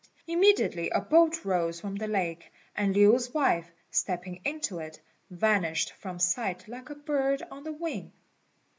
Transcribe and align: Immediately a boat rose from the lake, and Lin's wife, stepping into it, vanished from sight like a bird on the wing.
Immediately 0.25 0.89
a 0.89 0.99
boat 0.99 1.45
rose 1.45 1.79
from 1.79 1.95
the 1.95 2.07
lake, 2.07 2.51
and 2.75 2.95
Lin's 2.97 3.31
wife, 3.35 3.69
stepping 3.91 4.41
into 4.43 4.79
it, 4.79 4.99
vanished 5.29 5.91
from 5.91 6.17
sight 6.17 6.67
like 6.67 6.89
a 6.89 6.95
bird 6.95 7.43
on 7.51 7.63
the 7.63 7.73
wing. 7.73 8.11